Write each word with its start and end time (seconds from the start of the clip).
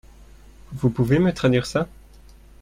Vous 0.71 0.89
pouvez 0.89 1.19
me 1.19 1.31
traduire 1.31 1.67
ça? 1.67 1.87